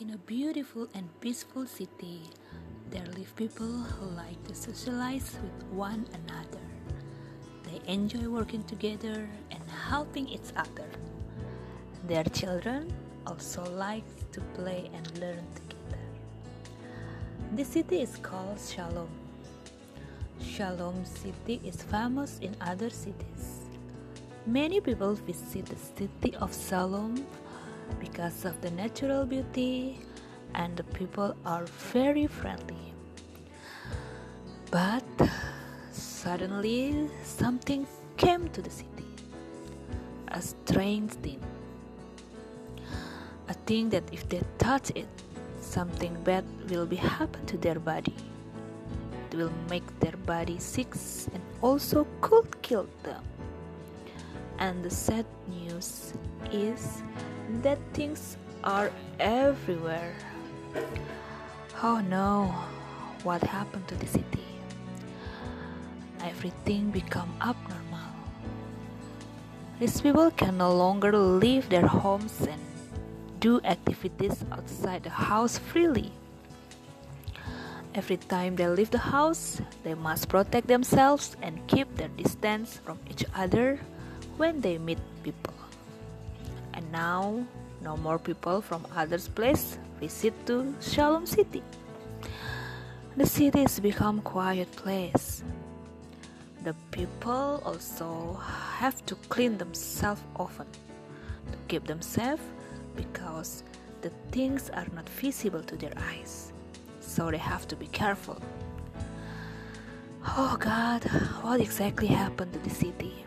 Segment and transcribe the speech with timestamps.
[0.00, 2.22] In a beautiful and peaceful city,
[2.88, 6.62] there live people who like to socialize with one another.
[7.64, 10.86] They enjoy working together and helping each other.
[12.06, 12.94] Their children
[13.26, 16.02] also like to play and learn together.
[17.54, 19.10] This city is called Shalom.
[20.40, 23.66] Shalom City is famous in other cities.
[24.46, 27.26] Many people visit the city of Shalom
[28.00, 30.00] because of the natural beauty
[30.54, 32.94] and the people are very friendly.
[34.70, 35.04] But
[35.92, 37.86] suddenly something
[38.16, 39.06] came to the city.
[40.28, 41.40] A strange thing.
[43.48, 45.08] A thing that if they touch it,
[45.60, 48.14] something bad will be happen to their body.
[49.30, 50.94] It will make their body sick
[51.32, 53.22] and also could kill them.
[54.58, 56.12] And the sad news
[56.50, 57.02] is
[57.62, 58.90] that things are
[59.20, 60.14] everywhere.
[61.82, 62.54] Oh no,
[63.22, 64.46] what happened to the city?
[66.20, 68.10] Everything become abnormal.
[69.78, 72.60] These people can no longer leave their homes and
[73.38, 76.10] do activities outside the house freely.
[77.94, 82.98] Every time they leave the house, they must protect themselves and keep their distance from
[83.08, 83.78] each other
[84.38, 85.54] when they meet people.
[86.72, 87.44] And now,
[87.82, 91.62] no more people from others place visit to Shalom City.
[93.16, 95.42] The city has become quiet place.
[96.62, 98.38] The people also
[98.78, 100.66] have to clean themselves often
[101.50, 102.40] to keep them safe
[102.94, 103.64] because
[104.02, 106.52] the things are not visible to their eyes.
[107.00, 108.40] So they have to be careful.
[110.36, 111.02] Oh God,
[111.42, 113.24] what exactly happened to the city?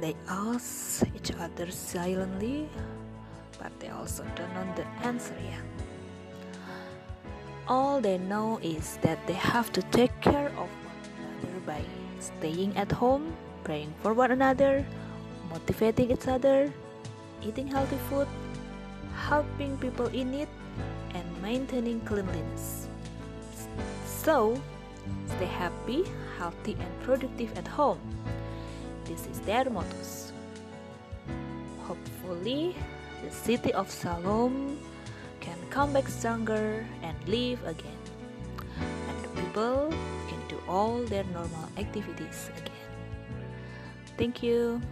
[0.00, 2.68] They ask each other silently,
[3.58, 5.64] but they also don't know the answer yet.
[7.66, 11.80] All they know is that they have to take care of one another by
[12.20, 13.32] staying at home,
[13.64, 14.86] praying for one another,
[15.50, 16.72] motivating each other,
[17.42, 18.28] eating healthy food,
[19.16, 20.48] helping people in need,
[21.14, 22.86] and maintaining cleanliness.
[24.04, 24.60] So,
[25.26, 26.04] stay happy,
[26.38, 27.98] healthy, and productive at home.
[29.06, 30.32] This is their mottos.
[31.86, 32.74] Hopefully,
[33.24, 34.78] the city of Shalom
[35.40, 38.02] can come back stronger and live again,
[38.76, 39.94] and the people
[40.28, 42.72] can do all their normal activities again.
[44.18, 44.82] Thank you.